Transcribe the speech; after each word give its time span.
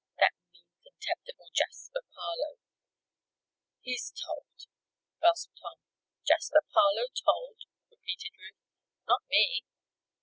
"That 0.17 0.31
mean, 0.51 0.65
contemptible 0.83 1.51
Jasper 1.55 2.01
Parloe! 2.15 2.57
He's 3.81 4.11
told!" 4.25 4.65
gasped 5.21 5.59
Tom. 5.61 5.77
"Jasper 6.25 6.63
Parloe 6.73 7.09
told?" 7.23 7.57
repeated 7.91 8.31
Ruth. 8.35 8.57
"Not 9.07 9.21
me." 9.29 9.63